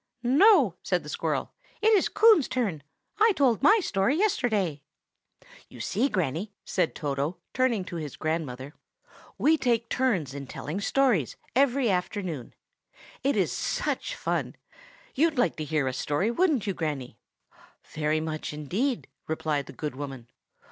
"No," 0.23 0.77
said 0.81 1.03
the 1.03 1.09
squirrel. 1.09 1.51
"It 1.79 1.89
is 1.91 2.09
Coon's 2.09 2.47
turn. 2.47 2.81
I 3.19 3.33
told 3.35 3.61
my 3.61 3.79
story 3.83 4.17
yesterday." 4.17 4.81
"You 5.69 5.79
see, 5.79 6.09
Granny," 6.09 6.51
said 6.65 6.95
Toto, 6.95 7.37
turning 7.53 7.85
to 7.85 7.97
his 7.97 8.15
grandmother, 8.15 8.73
"we 9.37 9.59
take 9.59 9.89
turns 9.89 10.33
in 10.33 10.47
telling 10.47 10.81
stories, 10.81 11.35
every 11.55 11.87
afternoon. 11.91 12.55
It 13.23 13.35
is 13.35 13.51
such 13.51 14.15
fun! 14.15 14.55
you'd 15.13 15.37
like 15.37 15.55
to 15.57 15.63
hear 15.63 15.87
a 15.87 15.93
story, 15.93 16.31
wouldn't 16.31 16.65
you, 16.65 16.73
Granny?" 16.73 17.19
"Very 17.89 18.19
much 18.19 18.53
indeed!" 18.53 19.07
replied 19.27 19.67
the 19.67 19.71
good 19.71 19.95
woman. 19.95 20.27